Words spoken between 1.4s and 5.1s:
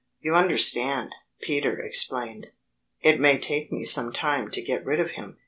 Peter explained, "it may take me some time to get rid